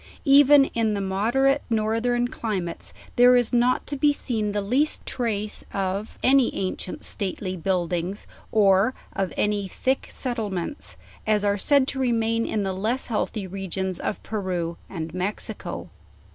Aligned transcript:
Even 0.25 0.65
in 0.73 0.95
the 0.95 0.99
mod 0.99 1.35
erate 1.35 1.59
northern 1.69 2.27
climates 2.27 2.91
there 3.17 3.35
is 3.35 3.53
not 3.53 3.85
to 3.85 3.95
be 3.95 4.11
seen 4.11 4.51
the 4.51 4.59
least 4.59 5.05
trace 5.05 5.63
of 5.75 6.17
any 6.23 6.51
ancient 6.55 7.05
stately 7.05 7.55
buildings, 7.55 8.25
or 8.51 8.95
of 9.13 9.31
any 9.37 9.67
thick 9.67 10.07
settlements, 10.09 10.97
as 11.27 11.45
are 11.45 11.55
said 11.55 11.87
to 11.87 11.99
remain 11.99 12.47
in 12.47 12.63
the 12.63 12.73
less 12.73 13.05
healthy 13.13 13.45
regions 13.45 13.99
of 13.99 14.23
Peru 14.23 14.75
and 14.89 15.13
Mexico. 15.13 15.91